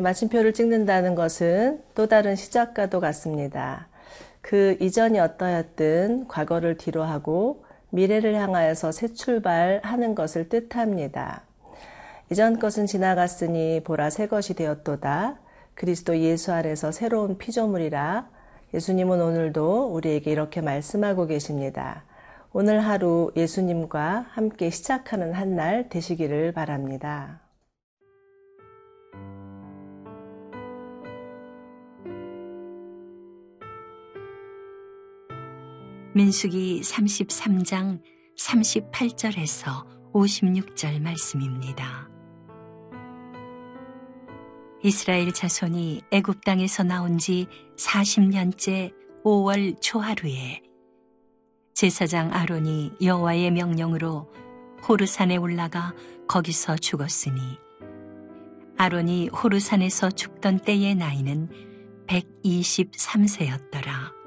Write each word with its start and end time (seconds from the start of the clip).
마침표를 0.00 0.52
찍는다는 0.52 1.14
것은 1.14 1.82
또 1.94 2.06
다른 2.06 2.36
시작과도 2.36 3.00
같습니다. 3.00 3.88
그 4.40 4.76
이전이 4.80 5.18
어떠했든 5.18 6.28
과거를 6.28 6.76
뒤로하고 6.76 7.64
미래를 7.90 8.34
향하여서 8.34 8.92
새 8.92 9.08
출발하는 9.12 10.14
것을 10.14 10.48
뜻합니다. 10.48 11.42
이전 12.30 12.58
것은 12.58 12.86
지나갔으니 12.86 13.82
보라 13.84 14.10
새 14.10 14.26
것이 14.26 14.54
되었도다. 14.54 15.38
그리스도 15.74 16.18
예수 16.18 16.52
안에서 16.52 16.92
새로운 16.92 17.38
피조물이라 17.38 18.28
예수님은 18.74 19.20
오늘도 19.20 19.94
우리에게 19.94 20.30
이렇게 20.30 20.60
말씀하고 20.60 21.26
계십니다. 21.26 22.04
오늘 22.52 22.80
하루 22.80 23.32
예수님과 23.36 24.26
함께 24.30 24.70
시작하는 24.70 25.32
한 25.32 25.54
날 25.54 25.88
되시기를 25.88 26.52
바랍니다. 26.52 27.40
민숙이 36.18 36.80
33장 36.80 38.02
38절에서 38.36 39.86
56절 40.12 41.00
말씀입니다. 41.00 42.10
이스라엘 44.82 45.32
자손이 45.32 46.02
애굽 46.10 46.44
땅에서 46.44 46.82
나온 46.82 47.18
지 47.18 47.46
40년째 47.76 48.92
5월 49.24 49.80
초하루에 49.80 50.60
제사장 51.74 52.34
아론이 52.34 52.94
여호와의 53.00 53.52
명령으로 53.52 54.28
호르산에 54.88 55.36
올라가 55.36 55.94
거기서 56.26 56.78
죽었으니 56.78 57.40
아론이 58.76 59.28
호르산에서 59.28 60.10
죽던 60.10 60.62
때의 60.62 60.96
나이는 60.96 61.48
123세였더라. 62.08 64.17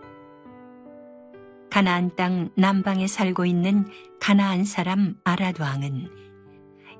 가나안 1.71 2.13
땅 2.17 2.49
남방에 2.57 3.07
살고 3.07 3.45
있는 3.45 3.87
가나안 4.19 4.65
사람 4.65 5.15
아랏 5.23 5.61
왕은 5.61 6.09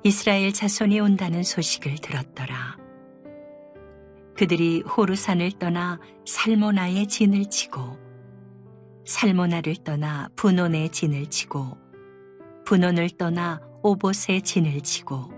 이스라엘 0.02 0.50
자손이 0.50 0.98
온다는 0.98 1.42
소식을 1.42 1.96
들었더라. 1.96 2.78
그들이 4.34 4.80
호르산을 4.80 5.52
떠나 5.58 6.00
살모나의 6.26 7.06
진을 7.06 7.50
치고 7.50 7.98
살모나를 9.04 9.76
떠나 9.84 10.30
분온의 10.36 10.88
진을 10.88 11.26
치고 11.26 11.76
분온을 12.64 13.10
떠나 13.18 13.60
오봇의 13.82 14.40
진을 14.40 14.80
치고 14.80 15.30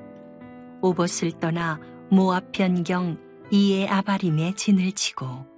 오봇을 0.81 1.33
떠나 1.41 1.81
모압 2.09 2.53
변경 2.53 3.19
이에 3.51 3.89
아바림의 3.89 4.55
진을 4.55 4.93
치고 4.93 5.54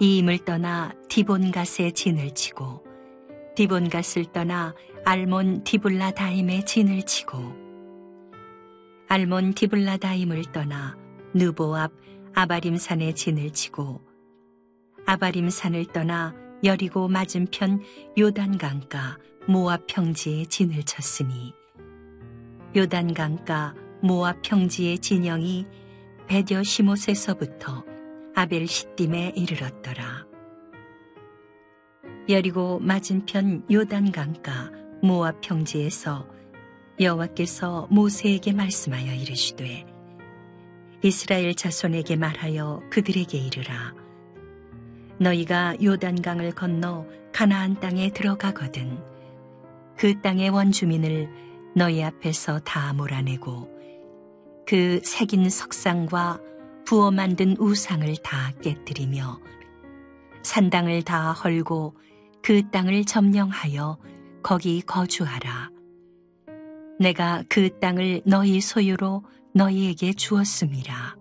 이 0.00 0.18
임을 0.18 0.38
떠나 0.38 0.92
디본갓의 1.08 1.92
진을 1.92 2.32
치고 2.32 2.84
디본갓을 3.54 4.32
떠나 4.32 4.74
알몬 5.04 5.62
디블라 5.62 6.10
다임의 6.10 6.66
진을 6.66 7.02
치고 7.02 7.38
알몬 9.06 9.54
디블라 9.54 9.98
다임을 9.98 10.46
떠나 10.50 10.96
누보압 11.32 11.92
아바림산의 12.34 13.14
진을 13.14 13.50
치고 13.50 14.00
아바림산을 15.06 15.86
떠나 15.86 16.34
여리고 16.64 17.06
맞은편 17.06 17.80
요단강가 18.18 19.18
모압 19.46 19.86
평지의 19.86 20.46
진을 20.46 20.82
쳤으니 20.82 21.54
요단강가 22.74 23.74
모압 24.02 24.42
평지의 24.42 24.98
진영이 24.98 25.66
베디어 26.26 26.64
시못에서부터 26.64 27.93
아벨 28.34 28.66
시딤에 28.66 29.32
이르렀더라. 29.36 30.26
여리고 32.28 32.78
맞은편 32.80 33.66
요단강가 33.70 34.70
모압 35.02 35.40
평지에서 35.40 36.26
여호와께서 36.98 37.86
모세에게 37.90 38.52
말씀하여 38.52 39.12
이르시되 39.12 39.84
이스라엘 41.02 41.54
자손에게 41.54 42.16
말하여 42.16 42.82
그들에게 42.90 43.36
이르라 43.36 43.94
너희가 45.18 45.76
요단강을 45.82 46.52
건너 46.52 47.06
가나안 47.32 47.78
땅에 47.80 48.10
들어가거든 48.10 48.98
그 49.98 50.20
땅의 50.22 50.48
원주민을 50.48 51.28
너희 51.76 52.02
앞에서 52.02 52.60
다 52.60 52.94
몰아내고 52.94 53.68
그 54.66 55.00
새긴 55.04 55.50
석상과 55.50 56.40
부어 56.84 57.10
만든 57.10 57.56
우상을 57.58 58.14
다 58.18 58.52
깨뜨리며 58.62 59.40
산당을 60.42 61.02
다 61.02 61.32
헐고 61.32 61.96
그 62.42 62.68
땅을 62.70 63.04
점령하여 63.04 63.98
거기 64.42 64.82
거주하라. 64.82 65.70
내가 67.00 67.42
그 67.48 67.78
땅을 67.80 68.22
너희 68.26 68.60
소유로 68.60 69.24
너희에게 69.54 70.12
주었음이라. 70.12 71.16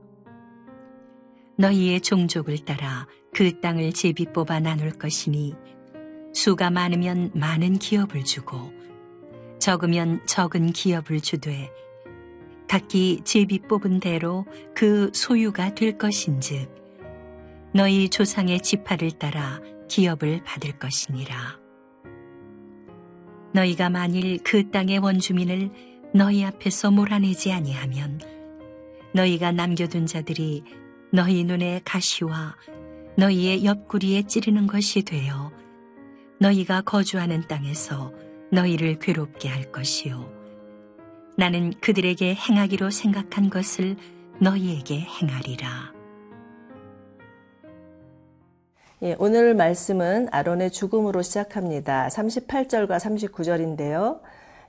너희의 1.57 2.01
종족을 2.01 2.65
따라 2.65 3.07
그 3.33 3.61
땅을 3.61 3.93
제비 3.93 4.25
뽑아 4.25 4.59
나눌 4.59 4.91
것이니 4.91 5.55
수가 6.33 6.69
많으면 6.71 7.31
많은 7.33 7.77
기업을 7.77 8.25
주고 8.25 8.73
적으면 9.59 10.25
적은 10.25 10.73
기업을 10.73 11.21
주되 11.21 11.71
각기 12.67 13.21
제비 13.23 13.59
뽑은 13.59 13.99
대로 13.99 14.45
그 14.75 15.11
소유가 15.13 15.73
될 15.73 15.97
것인즉 15.97 16.69
너희 17.73 18.09
조상의 18.09 18.61
지파를 18.61 19.11
따라 19.11 19.61
기업을 19.87 20.43
받을 20.43 20.77
것이니라. 20.79 21.59
너희가 23.53 23.89
만일 23.89 24.39
그 24.43 24.71
땅의 24.71 24.99
원주민을 24.99 25.71
너희 26.13 26.43
앞에서 26.43 26.91
몰아내지 26.91 27.51
아니하면 27.51 28.19
너희가 29.13 29.51
남겨둔 29.51 30.05
자들이 30.05 30.63
너희 31.11 31.43
눈에 31.43 31.81
가시와 31.85 32.55
너희의 33.17 33.63
옆구리에 33.65 34.23
찌르는 34.23 34.65
것이 34.65 35.03
되어 35.03 35.51
너희가 36.39 36.81
거주하는 36.81 37.47
땅에서 37.47 38.11
너희를 38.51 38.97
괴롭게 38.99 39.49
할 39.49 39.71
것이요 39.71 40.42
나는 41.35 41.73
그들에게 41.81 42.35
행하기로 42.35 42.91
생각한 42.91 43.49
것을 43.49 43.95
너희에게 44.39 44.99
행하리라. 44.99 45.67
예, 49.01 49.15
오늘 49.17 49.55
말씀은 49.55 50.27
아론의 50.31 50.71
죽음으로 50.71 51.23
시작합니다. 51.23 52.07
38절과 52.09 52.99
39절인데요. 52.99 54.19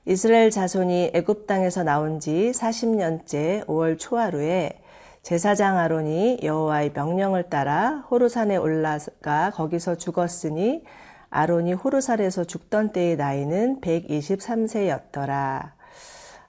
이스라엘 0.05 0.49
자손이 0.49 1.11
애굽 1.13 1.45
땅에서 1.45 1.83
나온 1.83 2.19
지 2.19 2.51
40년째 2.53 3.65
5월 3.67 3.97
초하루에 3.99 4.81
제사장 5.21 5.77
아론이 5.77 6.39
여호와의 6.43 6.91
명령을 6.93 7.49
따라 7.49 8.03
호르산에 8.09 8.57
올라가 8.57 9.51
거기서 9.51 9.95
죽었으니 9.97 10.83
아론이 11.29 11.73
호르산에서 11.73 12.43
죽던 12.43 12.91
때의 12.91 13.17
나이는 13.17 13.81
123세였더라. 13.81 15.74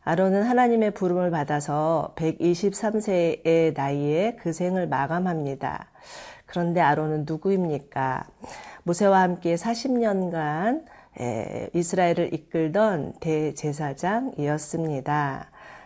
아론은 0.08 0.44
하나님의 0.44 0.92
부름을 0.92 1.32
받아서 1.32 2.14
123세의 2.14 3.74
나이에 3.74 4.36
그 4.38 4.52
생을 4.52 4.86
마감합니다. 4.86 5.88
그런데 6.46 6.80
아론은 6.80 7.24
누구입니까? 7.26 8.24
모세와 8.84 9.22
함께 9.22 9.56
40년간 9.56 10.84
이스라엘을 11.74 12.32
이끌던 12.32 13.14
대제사장이었습니다. 13.18 14.30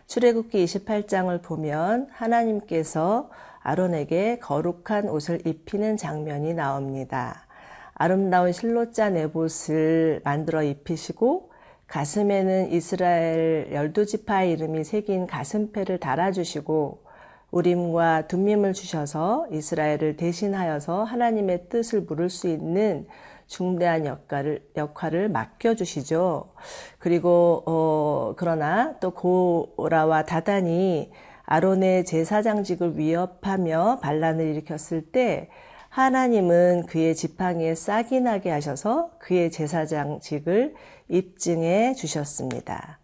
출애굽기 0.07 0.67
28장을 0.67 1.43
보면 1.43 2.09
하나님께서 2.11 3.31
아론에게 3.63 4.39
거룩한 4.41 5.09
옷을 5.09 5.47
입히는 5.47 5.97
장면이 5.97 6.53
나옵니다. 6.53 7.47
아름다운 7.95 8.53
실로자 8.53 9.09
내봇을 9.09 10.21
만들어 10.25 10.63
입히시고 10.63 11.49
가슴에는 11.91 12.71
이스라엘 12.71 13.69
열두 13.73 14.07
지파의 14.07 14.53
이름이 14.53 14.85
새긴 14.85 15.27
가슴패를 15.27 15.99
달아주시고 15.99 17.03
우림과 17.51 18.29
둠밈을 18.29 18.75
주셔서 18.75 19.49
이스라엘을 19.51 20.17
대신하여서 20.17 21.03
하나님의 21.03 21.67
뜻을 21.69 22.03
물을 22.03 22.31
수 22.31 22.47
있는 22.47 23.09
중대한 23.49 24.07
역할을, 24.07 24.65
역할을 24.77 25.31
맡겨 25.31 25.75
주시죠. 25.75 26.53
그리고, 27.01 27.65
어, 27.67 28.35
그러나 28.37 28.95
또 29.01 29.11
고라와 29.11 30.27
다단이 30.27 31.11
아론의 31.45 32.05
제사장직을 32.05 32.97
위협하며 32.97 33.99
반란을 34.01 34.47
일으켰을 34.47 35.11
때 35.11 35.49
하나님은 35.91 36.87
그의 36.87 37.17
지팡이에 37.17 37.75
싹이 37.75 38.21
나게 38.21 38.51
하셔서 38.51 39.11
그의 39.19 39.51
제사장직을 39.51 40.75
입증해 41.09 41.95
주셨습니다. 41.95 43.01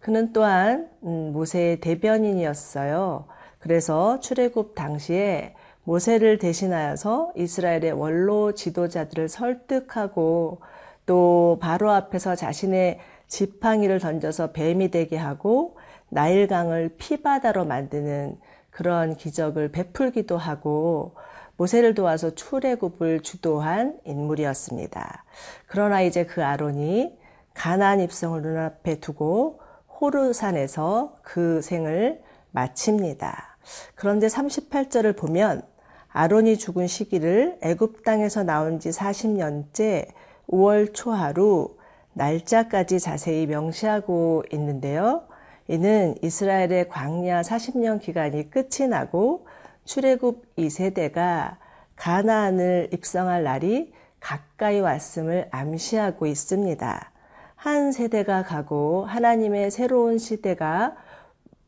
그는 0.00 0.32
또한 0.32 0.88
음, 1.04 1.32
모세의 1.34 1.80
대변인이었어요. 1.80 3.26
그래서 3.58 4.18
출애굽 4.20 4.74
당시에 4.74 5.54
모세를 5.84 6.38
대신하여서 6.38 7.32
이스라엘의 7.36 7.92
원로 7.92 8.52
지도자들을 8.52 9.28
설득하고 9.28 10.60
또 11.04 11.58
바로 11.60 11.90
앞에서 11.90 12.34
자신의 12.34 12.98
지팡이를 13.28 14.00
던져서 14.00 14.52
뱀이 14.52 14.90
되게 14.90 15.18
하고 15.18 15.76
나일강을 16.08 16.94
피바다로 16.96 17.66
만드는 17.66 18.38
그런 18.70 19.16
기적을 19.16 19.70
베풀기도 19.70 20.38
하고 20.38 21.14
모세를 21.62 21.94
도와서 21.94 22.34
출애굽을 22.34 23.20
주도한 23.20 24.00
인물이었습니다. 24.04 25.24
그러나 25.66 26.02
이제 26.02 26.24
그 26.24 26.44
아론이 26.44 27.16
가나안 27.54 28.00
입성을 28.00 28.42
눈앞에 28.42 28.98
두고 28.98 29.60
호르산에서 30.00 31.14
그 31.22 31.62
생을 31.62 32.20
마칩니다. 32.50 33.58
그런데 33.94 34.26
38절을 34.26 35.16
보면 35.16 35.62
아론이 36.08 36.58
죽은 36.58 36.88
시기를 36.88 37.58
애굽 37.62 38.02
땅에서 38.02 38.42
나온 38.42 38.80
지 38.80 38.90
40년째 38.90 40.08
5월 40.48 40.92
초하루 40.92 41.76
날짜까지 42.14 42.98
자세히 42.98 43.46
명시하고 43.46 44.42
있는데요. 44.52 45.28
이는 45.68 46.16
이스라엘의 46.22 46.88
광야 46.88 47.42
40년 47.42 48.00
기간이 48.00 48.50
끝이 48.50 48.88
나고 48.88 49.46
출애굽 49.84 50.56
2세대가 50.56 51.56
가나안을 51.96 52.90
입성할 52.92 53.42
날이 53.42 53.92
가까이 54.20 54.80
왔음을 54.80 55.48
암시하고 55.50 56.26
있습니다. 56.26 57.10
한 57.56 57.92
세대가 57.92 58.42
가고 58.42 59.04
하나님의 59.06 59.70
새로운 59.70 60.18
시대가 60.18 60.96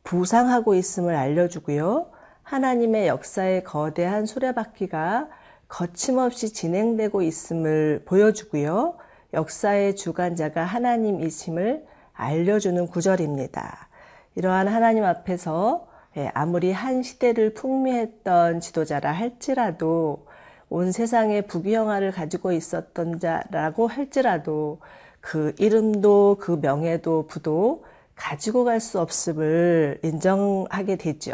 부상하고 0.03 0.75
있음을 0.75 1.15
알려주고요. 1.15 2.11
하나님의 2.43 3.07
역사의 3.07 3.63
거대한 3.63 4.25
수레바퀴가 4.25 5.29
거침없이 5.67 6.53
진행되고 6.53 7.21
있음을 7.21 8.03
보여주고요. 8.05 8.97
역사의 9.33 9.95
주관자가 9.95 10.63
하나님이심을 10.63 11.85
알려주는 12.13 12.87
구절입니다. 12.87 13.89
이러한 14.35 14.67
하나님 14.67 15.03
앞에서 15.03 15.87
예, 15.87 15.94
아무리 16.33 16.71
한 16.71 17.03
시대를 17.03 17.53
풍미했던 17.53 18.61
지도자라 18.61 19.11
할지라도 19.11 20.27
온 20.69 20.91
세상에 20.91 21.41
부귀영화를 21.41 22.11
가지고 22.11 22.51
있었던 22.51 23.19
자라고 23.19 23.87
할지라도 23.87 24.79
그 25.21 25.53
이름도 25.59 26.37
그 26.39 26.59
명예도 26.61 27.27
부도 27.27 27.83
가지고 28.15 28.63
갈 28.63 28.79
수 28.79 28.99
없음을 28.99 29.99
인정하게 30.03 30.95
되죠. 30.95 31.33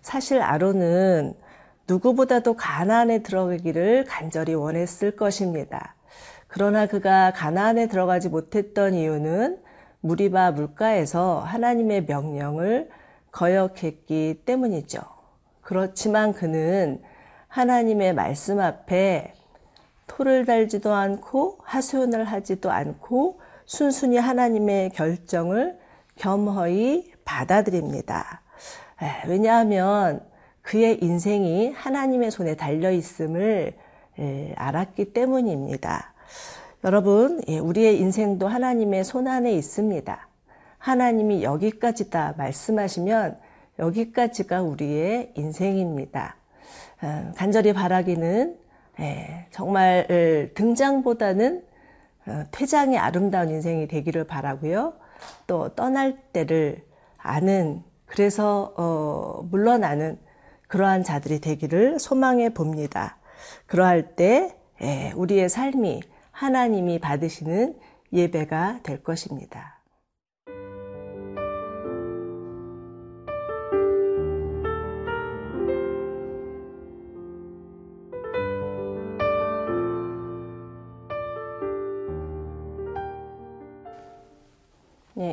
사실 0.00 0.40
아론은 0.40 1.34
누구보다도 1.88 2.54
가나안에 2.54 3.22
들어가기를 3.22 4.04
간절히 4.08 4.54
원했을 4.54 5.14
것입니다. 5.14 5.94
그러나 6.48 6.86
그가 6.86 7.32
가나안에 7.32 7.88
들어가지 7.88 8.28
못했던 8.28 8.94
이유는 8.94 9.58
무리바 10.00 10.52
물가에서 10.52 11.40
하나님의 11.40 12.06
명령을 12.06 12.88
거역했기 13.36 14.42
때문이죠. 14.46 14.98
그렇지만 15.60 16.32
그는 16.32 17.02
하나님의 17.48 18.14
말씀 18.14 18.60
앞에 18.60 19.34
토를 20.06 20.46
달지도 20.46 20.94
않고 20.94 21.58
하소연을 21.62 22.24
하지도 22.24 22.70
않고 22.70 23.40
순순히 23.66 24.16
하나님의 24.16 24.90
결정을 24.90 25.78
겸허히 26.16 27.12
받아들입니다. 27.26 28.40
왜냐하면 29.28 30.24
그의 30.62 31.04
인생이 31.04 31.72
하나님의 31.72 32.30
손에 32.30 32.56
달려 32.56 32.90
있음을 32.90 33.76
알았기 34.56 35.12
때문입니다. 35.12 36.14
여러분, 36.84 37.42
예, 37.48 37.58
우리의 37.58 37.98
인생도 38.00 38.48
하나님의 38.48 39.04
손 39.04 39.26
안에 39.26 39.52
있습니다. 39.52 40.28
하나님이 40.86 41.42
여기까지다 41.42 42.34
말씀하시면 42.38 43.40
여기까지가 43.80 44.62
우리의 44.62 45.32
인생입니다. 45.34 46.36
어, 47.02 47.32
간절히 47.34 47.72
바라기는 47.72 48.56
예, 49.00 49.46
정말 49.50 50.06
어, 50.08 50.54
등장보다는 50.54 51.64
어, 52.28 52.44
퇴장이 52.52 52.98
아름다운 52.98 53.50
인생이 53.50 53.88
되기를 53.88 54.28
바라고요. 54.28 54.92
또 55.48 55.70
떠날 55.74 56.18
때를 56.32 56.84
아는 57.18 57.82
그래서 58.04 59.42
물러나는 59.50 60.20
그러한 60.68 61.02
자들이 61.02 61.40
되기를 61.40 61.98
소망해 61.98 62.50
봅니다. 62.50 63.16
그러할 63.66 64.14
때 64.14 64.56
예, 64.82 65.10
우리의 65.16 65.48
삶이 65.48 66.02
하나님이 66.30 67.00
받으시는 67.00 67.76
예배가 68.12 68.80
될 68.84 69.02
것입니다. 69.02 69.75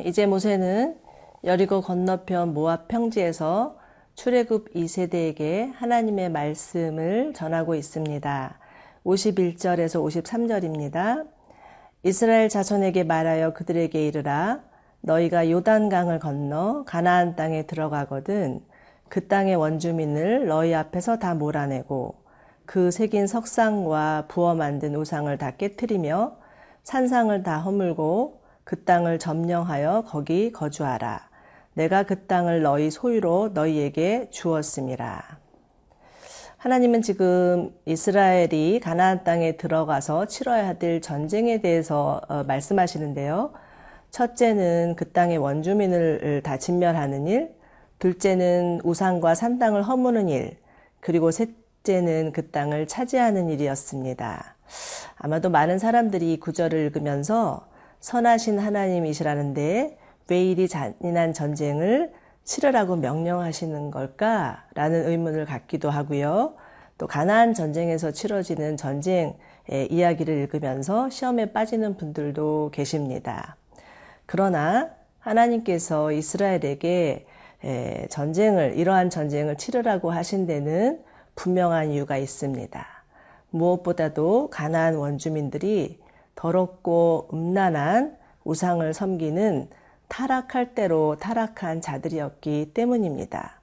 이제 0.04 0.26
모세는 0.26 0.98
여리고 1.44 1.80
건너편 1.80 2.52
모압 2.52 2.88
평지에서 2.88 3.78
출애굽 4.14 4.74
2세대에게 4.74 5.72
하나님의 5.72 6.30
말씀을 6.30 7.32
전하고 7.32 7.74
있습니다. 7.74 8.58
51절에서 9.06 10.22
53절입니다. 10.22 11.26
이스라엘 12.02 12.50
자손에게 12.50 13.04
말하여 13.04 13.54
그들에게 13.54 14.06
이르라 14.06 14.60
너희가 15.00 15.50
요단강을 15.50 16.18
건너 16.18 16.84
가나안 16.84 17.34
땅에 17.34 17.62
들어가거든 17.62 18.60
그 19.08 19.26
땅의 19.26 19.56
원주민을 19.56 20.46
너희 20.48 20.74
앞에서 20.74 21.18
다 21.18 21.34
몰아내고 21.34 22.14
그 22.66 22.90
새긴 22.90 23.26
석상과 23.26 24.26
부어 24.28 24.54
만든 24.54 24.96
우상을 24.96 25.36
다 25.38 25.52
깨뜨리며 25.52 26.36
산상을 26.82 27.42
다 27.42 27.58
허물고 27.60 28.43
그 28.64 28.82
땅을 28.84 29.18
점령하여 29.18 30.04
거기 30.08 30.50
거주하라. 30.50 31.28
내가 31.74 32.04
그 32.04 32.26
땅을 32.26 32.62
너희 32.62 32.90
소유로 32.90 33.50
너희에게 33.52 34.28
주었음이라. 34.30 35.22
하나님은 36.56 37.02
지금 37.02 37.74
이스라엘이 37.84 38.80
가나안 38.80 39.22
땅에 39.22 39.58
들어가서 39.58 40.26
치러야 40.26 40.78
될 40.78 41.02
전쟁에 41.02 41.60
대해서 41.60 42.22
어, 42.28 42.42
말씀하시는데요. 42.44 43.52
첫째는 44.10 44.94
그 44.96 45.10
땅의 45.12 45.38
원주민을 45.38 46.40
다 46.42 46.56
진멸하는 46.56 47.26
일, 47.26 47.54
둘째는 47.98 48.80
우상과 48.82 49.34
산당을 49.34 49.82
허무는 49.82 50.28
일, 50.28 50.56
그리고 51.00 51.30
셋째는 51.32 52.32
그 52.32 52.50
땅을 52.50 52.86
차지하는 52.86 53.50
일이었습니다. 53.50 54.56
아마도 55.16 55.50
많은 55.50 55.78
사람들이 55.78 56.32
이 56.32 56.40
구절을 56.40 56.78
읽으면서 56.78 57.66
선하신 58.04 58.58
하나님이시라는데 58.58 59.96
왜 60.28 60.44
이리 60.44 60.68
잔인한 60.68 61.32
전쟁을 61.32 62.12
치르라고 62.44 62.96
명령하시는 62.96 63.90
걸까라는 63.90 65.08
의문을 65.08 65.46
갖기도 65.46 65.88
하고요. 65.88 66.52
또 66.98 67.06
가나안 67.06 67.54
전쟁에서 67.54 68.10
치러지는 68.10 68.76
전쟁 68.76 69.38
이야기를 69.70 70.36
읽으면서 70.36 71.08
시험에 71.08 71.52
빠지는 71.54 71.96
분들도 71.96 72.72
계십니다. 72.74 73.56
그러나 74.26 74.90
하나님께서 75.20 76.12
이스라엘에게 76.12 77.24
전쟁을 78.10 78.76
이러한 78.76 79.08
전쟁을 79.08 79.56
치르라고 79.56 80.10
하신 80.10 80.46
데는 80.46 81.00
분명한 81.36 81.92
이유가 81.92 82.18
있습니다. 82.18 82.86
무엇보다도 83.48 84.50
가나안 84.50 84.96
원주민들이 84.96 86.03
더럽고 86.34 87.28
음란한 87.32 88.16
우상을 88.44 88.92
섬기는 88.92 89.68
타락할 90.08 90.74
대로 90.74 91.16
타락한 91.18 91.80
자들이었기 91.80 92.72
때문입니다. 92.74 93.60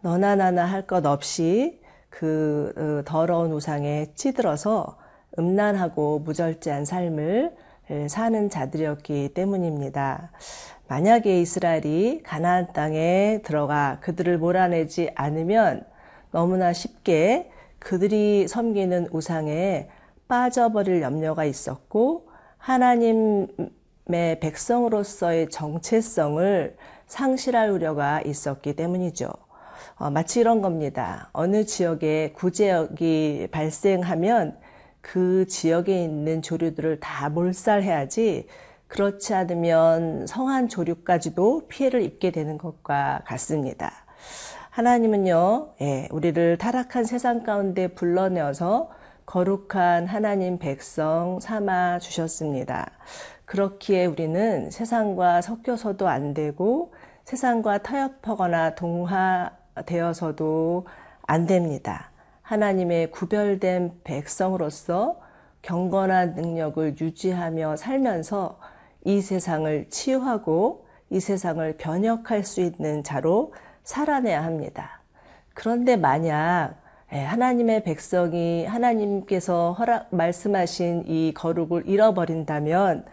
너나 0.00 0.34
나나 0.36 0.64
할 0.64 0.86
것 0.86 1.06
없이 1.06 1.80
그 2.10 2.72
어, 2.76 3.02
더러운 3.04 3.52
우상에 3.52 4.06
찌들어서 4.14 4.98
음란하고 5.38 6.20
무절제한 6.20 6.84
삶을 6.84 7.54
사는 8.08 8.50
자들이었기 8.50 9.30
때문입니다. 9.34 10.32
만약에 10.88 11.40
이스라엘이 11.40 12.22
가나안 12.24 12.72
땅에 12.72 13.40
들어가 13.44 13.98
그들을 14.00 14.38
몰아내지 14.38 15.10
않으면 15.14 15.84
너무나 16.30 16.72
쉽게 16.72 17.50
그들이 17.78 18.48
섬기는 18.48 19.08
우상에 19.12 19.88
빠져버릴 20.28 21.02
염려가 21.02 21.44
있었고 21.44 22.28
하나님 22.58 23.46
의 24.08 24.38
백성으로서의 24.38 25.50
정체성을 25.50 26.76
상실할 27.06 27.70
우려가 27.70 28.20
있었기 28.20 28.76
때문이죠. 28.76 29.28
어, 29.96 30.10
마치 30.10 30.38
이런 30.38 30.62
겁니다. 30.62 31.28
어느 31.32 31.64
지역에 31.64 32.32
구제역이 32.36 33.48
발생하면 33.50 34.58
그 35.00 35.46
지역에 35.48 36.04
있는 36.04 36.40
조류들을 36.40 37.00
다 37.00 37.28
몰살해야지 37.30 38.46
그렇지 38.86 39.34
않으면 39.34 40.28
성한 40.28 40.68
조류까지도 40.68 41.66
피해를 41.66 42.02
입게 42.02 42.30
되는 42.30 42.58
것과 42.58 43.22
같습니다. 43.24 43.92
하나님은요, 44.70 45.74
예, 45.80 46.08
우리를 46.12 46.58
타락한 46.58 47.04
세상 47.04 47.42
가운데 47.42 47.88
불러내어서 47.88 48.90
거룩한 49.26 50.06
하나님 50.06 50.58
백성 50.58 51.38
삼아 51.40 51.98
주셨습니다. 51.98 52.92
그렇기에 53.44 54.06
우리는 54.06 54.70
세상과 54.70 55.42
섞여서도 55.42 56.08
안 56.08 56.32
되고 56.32 56.94
세상과 57.24 57.78
타협하거나 57.78 58.76
동화되어서도 58.76 60.86
안 61.22 61.46
됩니다. 61.46 62.10
하나님의 62.42 63.10
구별된 63.10 64.00
백성으로서 64.04 65.20
경건한 65.62 66.36
능력을 66.36 67.00
유지하며 67.00 67.74
살면서 67.76 68.60
이 69.04 69.20
세상을 69.20 69.90
치유하고 69.90 70.86
이 71.10 71.18
세상을 71.18 71.76
변혁할 71.78 72.44
수 72.44 72.60
있는 72.60 73.02
자로 73.02 73.52
살아내야 73.82 74.44
합니다. 74.44 75.00
그런데 75.54 75.96
만약 75.96 76.70
예, 76.70 76.85
하나님의 77.08 77.84
백성이 77.84 78.66
하나님께서 78.66 79.72
허락 79.72 80.08
말씀하신 80.10 81.04
이 81.06 81.32
거룩을 81.34 81.86
잃어버린다면 81.86 83.04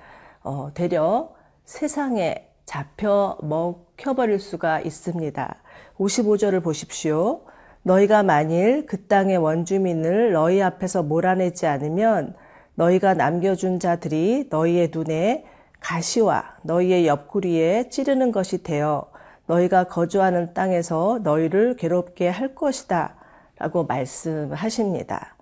어, 0.44 0.72
되려 0.74 1.34
세상에 1.64 2.48
잡혀 2.66 3.38
먹혀버릴 3.42 4.40
수가 4.40 4.82
있습니다. 4.82 5.56
55절을 5.98 6.64
보십시오. 6.64 7.42
너희가 7.84 8.24
만일 8.24 8.86
그 8.86 9.06
땅의 9.06 9.38
원주민을 9.38 10.32
너희 10.32 10.62
앞에서 10.62 11.04
몰아내지 11.04 11.68
않으면 11.68 12.36
너희가 12.76 13.14
남겨준 13.14 13.80
자들이 13.80 14.48
너희의 14.50 14.90
눈에 14.92 15.46
가시와 15.80 16.58
너희의 16.64 17.08
옆구리에 17.08 17.90
찌르는 17.90 18.32
것이 18.32 18.64
되어 18.64 19.12
너희가 19.46 19.84
거주하는 19.86 20.54
땅에서 20.54 21.20
너희를 21.24 21.76
괴롭게 21.76 22.30
할 22.30 22.56
것이다. 22.56 23.18
라고 23.64 23.86
말씀하십니다. 23.86 25.38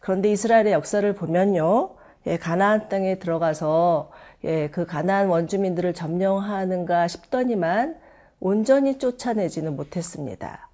그런데 0.00 0.30
이스라엘의 0.30 0.72
역사를 0.72 1.14
보면요. 1.14 1.90
예, 2.26 2.38
가나안 2.38 2.88
땅에 2.88 3.18
들어가서 3.18 4.10
예, 4.44 4.70
그 4.70 4.86
가나안 4.86 5.28
원주민들을 5.28 5.92
점령하는가 5.92 7.06
싶더니만 7.06 7.98
온전히 8.40 8.98
쫓아내지는 8.98 9.76
못했습니다. 9.76 10.70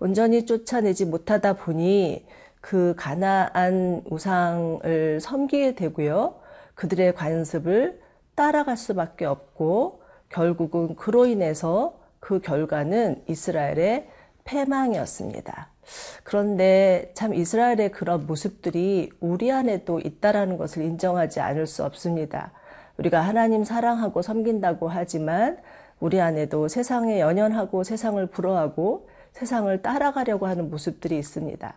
온전히 0.00 0.46
쫓아내지 0.46 1.04
못하다 1.04 1.56
보니 1.58 2.24
그 2.62 2.94
가나안 2.96 4.02
우상을 4.08 5.20
섬기게 5.20 5.74
되고요. 5.74 6.36
그들의 6.74 7.14
관습을 7.14 8.00
따라갈 8.34 8.78
수밖에 8.78 9.26
없고 9.26 10.00
결국은 10.30 10.96
그로 10.96 11.26
인해서 11.26 11.98
그 12.18 12.40
결과는 12.40 13.24
이스라엘의 13.28 14.08
패망이었습니다. 14.46 15.68
그런데 16.24 17.10
참 17.14 17.34
이스라엘의 17.34 17.92
그런 17.92 18.26
모습들이 18.26 19.10
우리 19.20 19.52
안에도 19.52 20.00
있다라는 20.00 20.56
것을 20.56 20.82
인정하지 20.82 21.40
않을 21.40 21.66
수 21.66 21.84
없습니다. 21.84 22.52
우리가 22.96 23.20
하나님 23.20 23.62
사랑하고 23.62 24.22
섬긴다고 24.22 24.88
하지만 24.88 25.58
우리 26.00 26.20
안에도 26.20 26.68
세상에 26.68 27.20
연연하고 27.20 27.84
세상을 27.84 28.24
부러워하고 28.26 29.08
세상을 29.32 29.82
따라가려고 29.82 30.46
하는 30.46 30.70
모습들이 30.70 31.18
있습니다. 31.18 31.74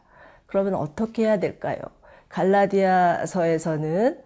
그러면 0.48 0.76
어떻게 0.76 1.26
해야 1.26 1.40
될까요? 1.40 1.78
갈라디아서에서는 2.30 4.18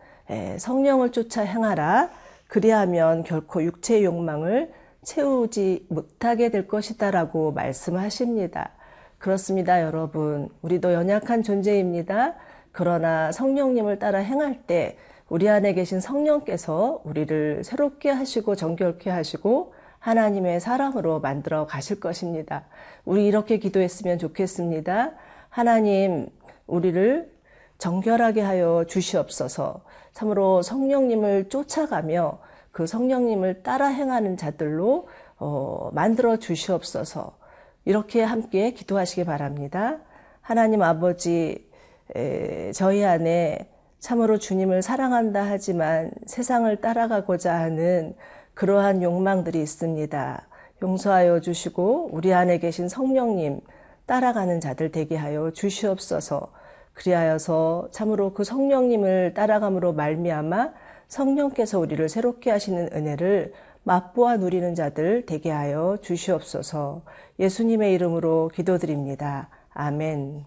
성령을 0.58 1.12
쫓아 1.12 1.42
행하라. 1.42 2.12
그리하면 2.48 3.24
결코 3.24 3.64
육체의 3.64 4.06
욕망을 4.06 4.72
채우지 5.04 5.88
못하게 5.90 6.50
될 6.50 6.68
것이다 6.68 7.12
라고 7.12 7.52
말씀하십니다. 7.52 8.72
그렇습니다, 9.18 9.82
여러분. 9.82 10.50
우리도 10.62 10.94
연약한 10.94 11.44
존재입니다. 11.44 12.36
그러나 12.72 13.32
성령님을 13.32 14.00
따라 14.00 14.20
행할 14.20 14.64
때 14.64 14.98
우리 15.30 15.48
안에 15.50 15.74
계신 15.74 16.00
성령께서 16.00 17.02
우리를 17.06 17.64
새롭게 17.64 18.10
하시고 18.10 18.56
정결케 18.56 19.10
하시고 19.10 19.74
하나님의 20.00 20.60
사람으로 20.60 21.22
만들어 21.22 21.66
가실 21.66 22.00
것입니다. 22.00 22.66
우리 23.06 23.26
이렇게 23.26 23.58
기도했으면 23.58 24.20
좋겠습니다. 24.20 25.14
하나님, 25.50 26.28
우리를 26.68 27.32
정결하게 27.78 28.42
하여 28.42 28.84
주시옵소서. 28.88 29.82
참으로 30.12 30.62
성령님을 30.62 31.50
쫓아가며 31.50 32.40
그 32.74 32.88
성령님을 32.88 33.62
따라 33.64 33.88
행하는 33.88 34.36
자들로 34.36 35.08
어, 35.38 35.92
만들어 35.94 36.38
주시옵소서. 36.38 37.38
이렇게 37.86 38.24
함께 38.24 38.72
기도하시기 38.72 39.26
바랍니다. 39.26 40.00
하나님 40.42 40.82
아버지, 40.82 41.70
에, 42.16 42.72
저희 42.74 43.06
안에 43.06 43.70
참으로 44.00 44.38
주님을 44.38 44.82
사랑한다 44.82 45.46
하지만 45.46 46.12
세상을 46.26 46.76
따라가고자 46.82 47.54
하는 47.54 48.16
그러한 48.56 49.04
욕망들이 49.04 49.62
있습니다. 49.62 50.48
용서하여 50.82 51.42
주시고 51.42 52.10
우리 52.12 52.34
안에 52.34 52.58
계신 52.58 52.90
성령님 52.90 53.62
따라가는 54.08 54.60
자들 54.60 54.92
되게 54.92 55.16
하여 55.16 55.52
주시옵소서. 55.52 56.52
그리하여서 56.94 57.90
참으로 57.92 58.34
그 58.34 58.44
성령님을 58.44 59.36
따라감으로 59.36 59.94
말미암아 59.94 60.74
성령께서 61.14 61.80
우리를 61.80 62.10
새롭게 62.10 62.50
하시는 62.50 62.90
은혜를 62.92 63.54
맛보아 63.84 64.38
누리는 64.38 64.74
자들 64.74 65.28
되게 65.28 65.52
하여 65.52 65.98
주시옵소서. 66.02 67.04
예수님의 67.40 67.94
이름으로 67.94 68.50
기도드립니다. 68.54 69.50
아멘. 69.74 70.46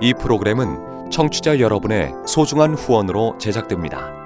이 0.00 0.14
프로그램은 0.14 1.10
청취자 1.10 1.58
여러분의 1.58 2.12
소중한 2.26 2.74
후원으로 2.74 3.36
제작됩니다. 3.38 4.25